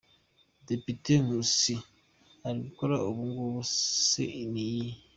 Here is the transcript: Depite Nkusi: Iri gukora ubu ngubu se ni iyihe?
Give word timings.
Depite 0.67 1.11
Nkusi: 1.23 1.75
Iri 2.47 2.59
gukora 2.65 2.95
ubu 3.07 3.21
ngubu 3.29 3.61
se 4.07 4.25
ni 4.51 4.63
iyihe? 4.69 4.99